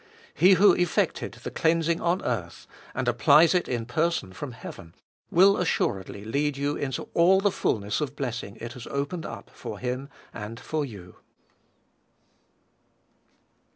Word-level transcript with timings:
He 0.33 0.53
who 0.53 0.73
effected 0.73 1.33
the 1.43 1.51
cleansing 1.51 2.01
on 2.01 2.23
earth, 2.23 2.65
and 2.95 3.07
applies 3.07 3.53
it 3.53 3.67
in 3.67 3.85
person 3.85 4.33
from 4.33 4.53
heaven, 4.53 4.95
will 5.29 5.57
assuredly 5.57 6.25
lead 6.25 6.57
you 6.57 6.75
into 6.75 7.03
all 7.13 7.39
the 7.39 7.51
fulness 7.51 8.01
of 8.01 8.15
blessing 8.15 8.57
it 8.59 8.73
has 8.73 8.87
opened 8.87 9.27
up 9.27 9.51
for 9.53 9.77
Him 9.77 10.09
and 10.33 10.59
for 10.59 10.85
you. 10.85 11.17